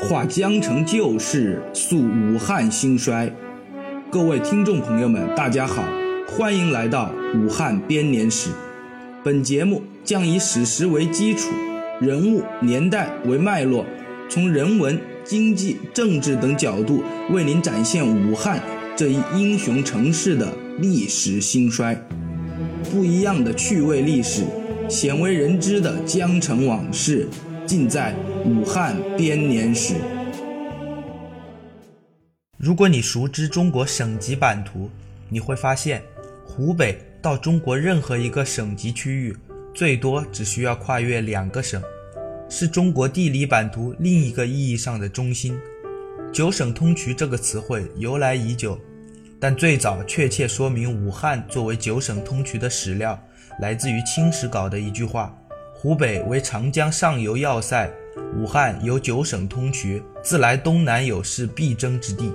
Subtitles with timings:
[0.00, 3.30] 话江城旧事，诉武汉兴衰。
[4.12, 5.82] 各位听众朋友们，大家好，
[6.28, 8.50] 欢迎来到武汉编年史。
[9.24, 11.50] 本节目将以史实为基础，
[12.00, 13.84] 人物年代为脉络，
[14.28, 18.62] 从人文、经济、政治等角度为您展现武汉
[18.96, 20.46] 这一英雄城市的
[20.78, 22.00] 历史兴衰。
[22.92, 24.44] 不一样的趣味历史，
[24.88, 27.28] 鲜为人知的江城往事，
[27.68, 28.14] 尽在
[28.46, 29.96] 武汉编年史。
[32.56, 34.88] 如果你熟知中国省级版图，
[35.28, 36.02] 你会发现，
[36.46, 39.36] 湖北到中国任何一个省级区域，
[39.74, 41.82] 最多只需要跨越两个省，
[42.48, 45.54] 是中国地理版图另一个意义上的中心。
[46.32, 48.80] 九省通衢这个词汇由来已久，
[49.38, 53.22] 但最早确切说明武汉作为九省通衢的史料，
[53.60, 55.36] 来自于《清史稿》的一句话
[55.80, 57.88] ：“湖北为长江上游要塞，
[58.36, 62.32] 武汉有九省通衢，自来东南有是必争之地。”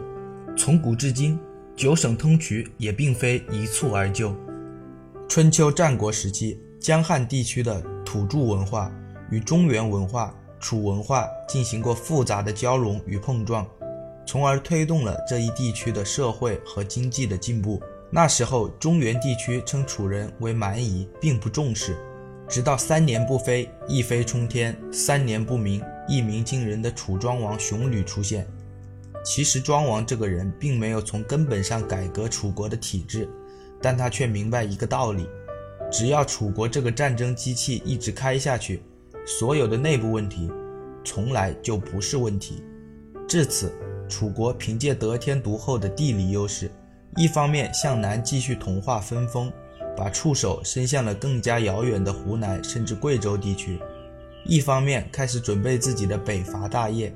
[0.56, 1.38] 从古至今，
[1.76, 4.34] 九省通衢也并非一蹴而就。
[5.28, 8.90] 春秋战国时期，江汉地区的土著文化
[9.30, 13.68] 与中原文化、楚文化进行过复杂的交融与碰撞，
[14.26, 17.84] 从而推动了这一地区的社会和经济的进步。
[18.10, 21.98] 那时候，中原地区称楚人为蛮夷，并不重视。
[22.54, 28.46] 直到三年不飞，一飞冲天；三年不鸣，一鸣惊人的楚庄王熊吕出现。
[29.26, 33.28] 其实庄王这个人并没有从根本上改革楚国的体制，
[33.82, 35.28] 但他却明白一个道理：
[35.92, 38.84] 只要楚国这个战争机器一直开下去，
[39.26, 40.48] 所有的内部问题
[41.04, 42.64] 从来就不是问题。
[43.28, 43.74] 至此，
[44.08, 46.70] 楚国凭借得天独厚的地理优势，
[47.16, 49.52] 一方面向南继续同化分封，
[49.96, 53.78] 把触手伸向了更加遥远的湖南甚至贵州地区；
[54.46, 57.14] 一方面开始准备自己的北伐大业，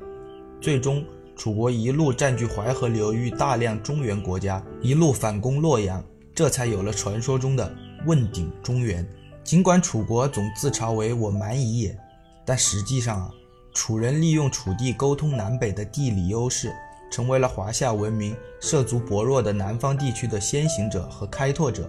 [0.61, 1.03] 最终。
[1.39, 6.03] 楚国一路占据淮河流域大量中原国家，一路反攻洛阳，
[6.33, 7.71] 这才有了传说中的
[8.07, 9.07] 问鼎中原。
[9.43, 11.95] 尽管楚国总自嘲为我蛮夷也，
[12.43, 13.29] 但实际上啊，
[13.71, 16.73] 楚人利用楚地沟通南北的地理优势，
[17.11, 21.87] 成为了华夏文明涉足薄弱的南方地区的先行者和开拓者。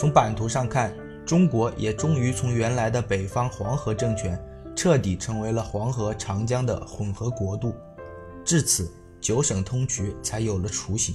[0.00, 0.90] 从版图上看，
[1.26, 4.42] 中国也终于从原来的北方黄河政权，
[4.74, 7.74] 彻底成为了黄河、长江的混合国度。
[8.42, 8.90] 至此，
[9.20, 11.14] 九省通衢才有了雏形。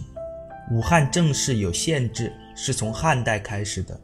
[0.70, 4.00] 武汉正式有县制是从汉代开始的。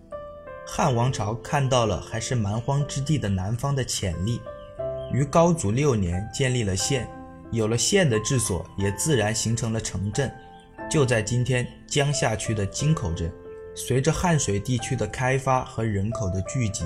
[0.65, 4.41] 汉王朝看到了还是蛮荒之地的南方的潜力，
[5.13, 7.07] 于高祖六年建立了县。
[7.51, 10.31] 有了县的治所，也自然形成了城镇，
[10.89, 13.31] 就在今天江夏区的金口镇。
[13.73, 16.83] 随着汉水地区的开发和人口的聚集，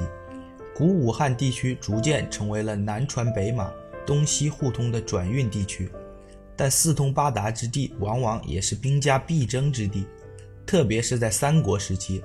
[0.76, 3.72] 古武汉地区逐渐成为了南船北马、
[4.06, 5.90] 东西互通的转运地区。
[6.56, 10.06] 但四通八达之地，往往也是兵家必争之地，
[10.66, 12.24] 特别是在三国时期，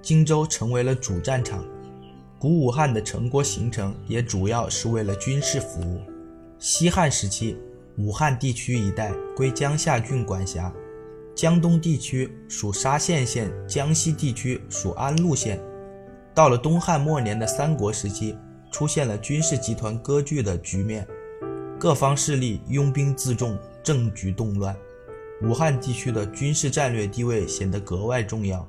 [0.00, 1.64] 荆州成为了主战场。
[2.38, 6.00] 古武汉的成国形成也主要是为了军事服务。
[6.58, 7.56] 西汉时期，
[7.96, 10.72] 武汉地区一带归江夏郡管辖，
[11.34, 15.60] 江东地区属沙县县，江西地区属安陆县。
[16.32, 18.36] 到了东汉末年的三国时期，
[18.70, 21.06] 出现了军事集团割据的局面。
[21.78, 24.76] 各方势力拥兵自重，政局动乱，
[25.42, 28.66] 武汉地区的军事战略地位显得格外重要。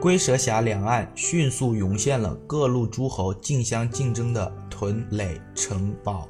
[0.00, 6.26] 龟蛇峡两岸迅速涌现了各路诸侯竞相竞争的屯垒城堡。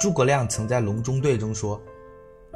[0.00, 1.80] 诸葛亮曾在《隆中对》中说：“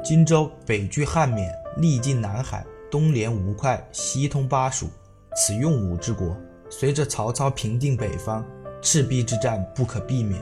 [0.03, 1.47] 荆州北据汉沔，
[1.77, 4.89] 历尽南海，东连吴会，西通巴蜀，
[5.35, 6.35] 此用武之国。
[6.69, 8.43] 随着曹操平定北方，
[8.81, 10.41] 赤壁之战不可避免。”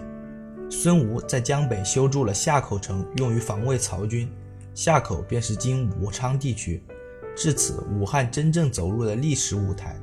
[0.72, 4.32] 孙吴在江北修筑了夏口城，用于防卫曹军。
[4.74, 6.82] 夏口便是今武昌地区。
[7.36, 10.00] 至此，武汉真正走入了历史舞台，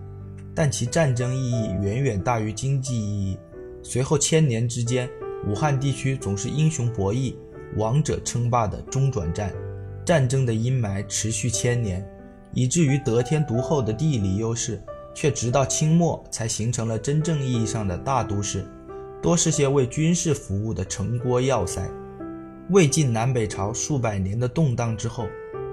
[0.55, 3.39] 但其战争意义远远大于经济意义。
[3.83, 5.09] 随后千年之间，
[5.47, 7.36] 武汉地区总是英雄博弈、
[7.74, 9.53] 王者称霸的中转站，
[10.04, 12.07] 战争的阴霾持续千年，
[12.53, 14.80] 以至于得天独厚的地理优势，
[15.15, 18.65] 却直到清末才形成了真正意义上的大都市。
[19.22, 21.91] 多是些为军事服务的城郭要塞。
[22.71, 25.27] 魏晋南北朝数百年的动荡之后，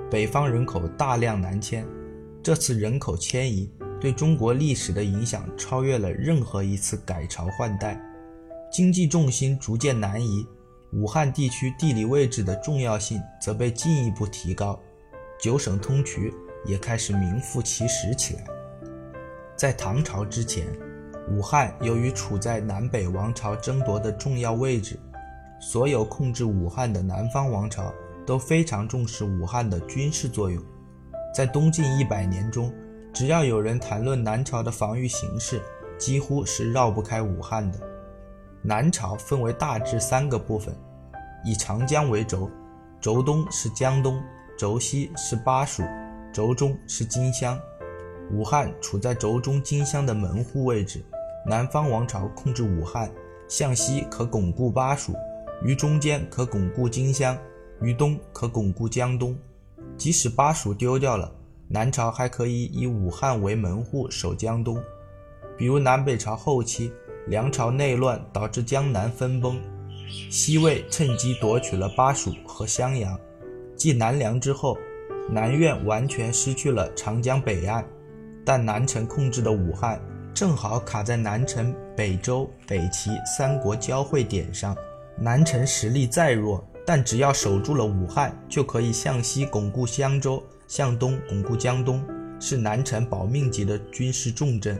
[0.09, 1.85] 北方人口大量南迁。
[2.41, 8.01] 这次人口迁移对中国历史的影响超越了任何一次改朝换代。
[8.71, 10.45] 经济重心逐渐南移，
[10.93, 14.79] 武汉地区地理位置的重要性则被进一步提高，
[15.39, 16.31] 九省通衢
[16.65, 18.45] 也开始名副其实起来。
[19.55, 20.65] 在唐朝之前。
[21.29, 24.99] 武汉由于处在南北王朝争夺的重要位置，
[25.57, 27.93] 所有控制武汉的南方王朝
[28.25, 30.61] 都非常重视武汉的军事作用。
[31.33, 32.73] 在东晋一百年中，
[33.13, 35.61] 只要有人谈论南朝的防御形势，
[35.97, 37.79] 几乎是绕不开武汉的。
[38.65, 40.73] 南朝分为大致三个部分，
[41.43, 42.49] 以长江为轴，
[43.01, 44.23] 轴东是江东，
[44.57, 45.83] 轴西是巴蜀，
[46.31, 47.59] 轴中是荆襄。
[48.31, 51.03] 武汉处在轴中荆襄的门户位置，
[51.45, 53.11] 南方王朝控制武汉，
[53.49, 55.13] 向西可巩固巴蜀，
[55.61, 57.37] 于中间可巩固荆襄，
[57.81, 59.37] 于东可巩固江东。
[59.97, 61.29] 即使巴蜀丢掉了，
[61.67, 64.81] 南朝还可以以武汉为门户守江东。
[65.57, 66.93] 比如南北朝后期。
[67.25, 69.57] 梁朝内乱导致江南分崩，
[70.29, 73.17] 西魏趁机夺取了巴蜀和襄阳。
[73.77, 74.77] 继南梁之后，
[75.29, 77.85] 南苑完全失去了长江北岸，
[78.43, 80.01] 但南陈控制的武汉
[80.33, 84.75] 正好卡在南陈、北周、北齐三国交汇点上。
[85.17, 92.03] 南陈实力再弱，但只要守住了武汉，就可以向西巩固襄州，向东巩固江东，
[92.37, 94.77] 是南陈保命级的军事重镇。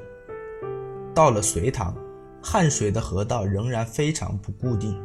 [1.15, 1.95] 到了隋唐。
[2.45, 5.01] 汉水的河道仍然非常不固定，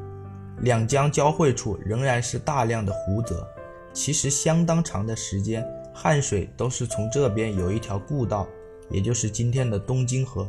[0.62, 3.46] 两江交汇处仍然是大量的湖泽。
[3.92, 5.64] 其实相当长的时间，
[5.94, 8.46] 汉水都是从这边有一条故道，
[8.90, 10.48] 也就是今天的东京河。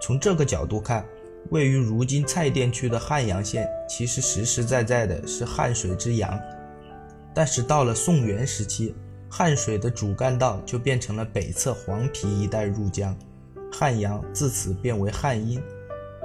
[0.00, 1.04] 从这个角度看，
[1.50, 6.38] 位于如今蔡甸区的汉阳县，其实实实在在的是汉水之阳。
[7.34, 8.94] 但是到了宋元时期，
[9.28, 13.16] 汉水的主干道就变成了北侧黄陂一带入江，
[13.72, 15.60] 汉阳自此变为汉阴。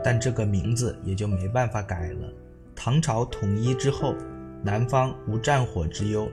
[0.03, 2.33] 但这个名字也就没办法改了。
[2.75, 4.15] 唐朝统一之后，
[4.63, 6.29] 南方无战火之忧，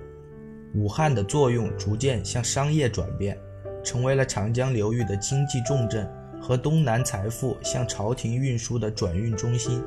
[0.74, 3.36] 武汉的作用逐渐向商业转变，
[3.82, 6.08] 成为了长江流域的经济重镇
[6.40, 9.82] 和东南财富向朝廷运输的转运中心。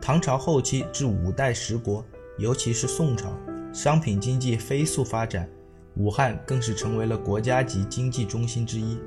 [0.00, 2.04] 唐朝后期至五代十国，
[2.38, 3.32] 尤其是宋朝，
[3.72, 5.48] 商品经济飞速发展，
[5.94, 8.98] 武汉更是成为了国家级经济中心之一。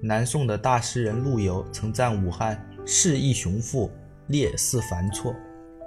[0.00, 2.66] 南宋的大诗人陆游曾赞武汉。
[2.84, 3.90] 市邑雄富，
[4.26, 5.34] 列似繁错。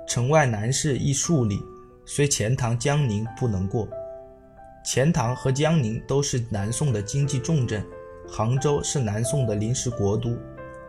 [0.08, 1.60] 城外南市亦数里，
[2.06, 3.88] 虽钱塘江宁不能过。
[4.86, 7.86] 钱塘和江宁都是南宋的经济重镇，
[8.28, 10.38] 杭州是南宋的临时国都，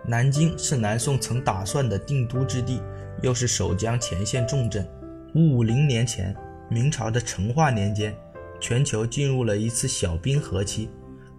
[0.04, 2.80] 南京是南宋曾打算的定都之地，
[3.22, 4.86] 又是守江前线重镇。
[5.34, 6.36] 五五零年前，
[6.68, 8.14] 明朝的成化年间，
[8.60, 10.88] 全球进入了一次小冰河期，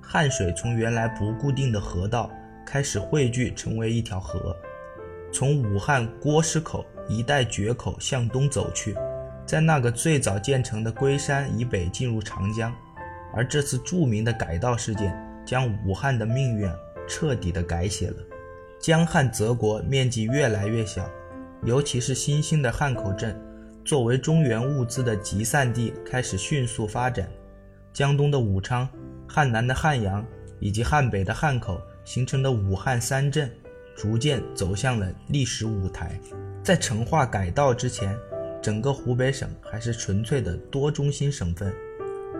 [0.01, 2.29] 汉水从原来不固定的河道。
[2.67, 4.53] 开始汇聚成为一条河，
[5.31, 8.93] 从武汉郭师口一带决口向东走去，
[9.45, 12.75] 在那个最早建成的龟山以北进入长江。
[13.33, 16.69] 而这次著名的改道事件，将武汉的命运
[17.07, 18.17] 彻底的改写了。
[18.81, 21.09] 江汉泽国面积越来越小，
[21.63, 23.33] 尤其是新兴的汉口镇，
[23.85, 27.29] 作为中原物资的集散地，开始迅速发展。
[27.93, 28.87] 江东的武昌、
[29.25, 30.25] 汉南的汉阳
[30.59, 31.81] 以及汉北的汉口。
[32.07, 33.51] 形成的武汉三镇，
[33.93, 36.17] 逐渐走向了历史舞台。
[36.63, 38.17] 在成化改道之前，
[38.61, 41.73] 整个湖北省还是纯粹的多中心省份。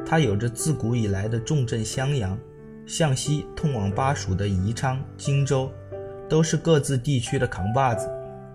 [0.06, 2.40] 它有着自古以来的重镇襄阳，
[2.86, 5.70] 向西通往巴蜀的宜昌、荆州，
[6.30, 8.10] 都是各自地区的扛把子。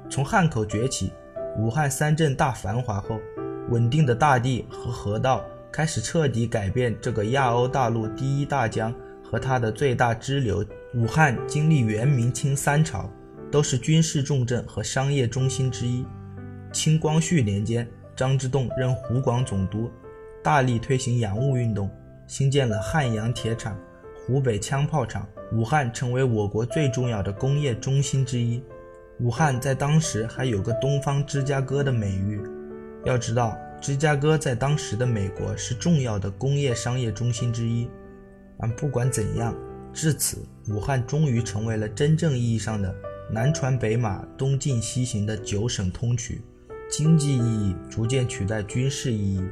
[0.08, 1.12] 从汉口崛起，
[1.58, 3.20] 武汉三镇大繁华后，
[3.68, 10.64] 稳定的大地和河道开始彻底改变这个亚欧大陆第一大江和它的最大支流。
[10.94, 13.10] 武汉经历元、明、清三朝，
[13.50, 16.04] 都是军事重镇和商业中心之一。
[16.70, 19.90] 清光绪年间，张之洞任湖广总督，
[20.42, 21.88] 大力推行洋务运动，
[22.26, 23.74] 兴建了汉阳铁厂、
[24.14, 28.62] 湖北枪炮厂，武汉成为我国最重要的工业中心之一。
[29.18, 32.38] 武汉在当时还有个“东方芝加哥”的美誉。
[33.06, 37.88] 要知道，芝加哥在当时的美国是重要的工业商业中心之一。
[38.58, 39.54] 但不管怎样。
[39.92, 42.94] 至此，武汉终于成为了真正意义上的
[43.30, 46.38] 南传北马、东进西行的九省通衢，
[46.90, 49.42] 经济意义逐渐取代军事意义。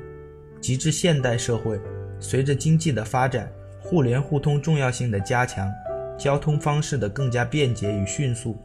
[0.60, 1.80] 及至现代社会，
[2.18, 5.70] 随着经济的发展，互联互通重要性的加强，
[6.18, 8.58] 交通方式的更加便捷与迅速，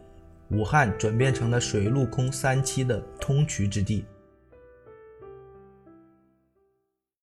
[0.49, 4.03] 武汉转变成了水陆空三栖的通衢之地。